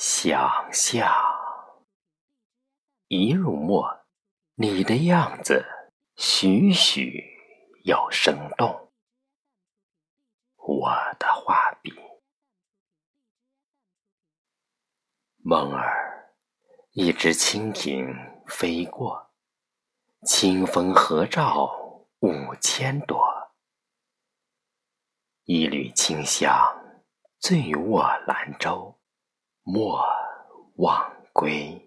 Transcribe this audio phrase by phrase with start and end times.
[0.00, 1.12] 想象，
[3.08, 4.06] 一入墨，
[4.54, 5.66] 你的样子
[6.14, 7.24] 栩栩
[7.82, 8.92] 又生动。
[10.54, 10.88] 我
[11.18, 11.92] 的画笔，
[15.38, 16.32] 梦儿，
[16.92, 18.06] 一只蜻蜓
[18.46, 19.32] 飞过，
[20.24, 23.50] 清风合照五千朵，
[25.42, 26.54] 一缕清香
[27.40, 28.94] 醉卧兰舟。
[29.70, 30.02] 莫
[30.76, 31.77] 忘归。